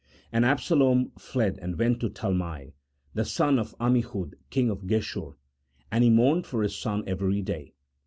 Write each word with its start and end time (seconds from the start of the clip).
"And 0.33 0.43
Absalom 0.45 1.11
fled, 1.19 1.59
and 1.61 1.77
went 1.77 1.99
to 1.99 2.09
Talmai, 2.09 2.73
the 3.13 3.23
son 3.23 3.59
of 3.59 3.77
Ammihud, 3.79 4.33
king 4.49 4.71
of 4.71 4.87
Geshur. 4.87 5.35
And 5.91 6.03
he 6.03 6.09
mourned 6.09 6.47
for 6.47 6.63
his 6.63 6.75
son 6.75 7.03
every 7.05 7.43
day. 7.43 7.75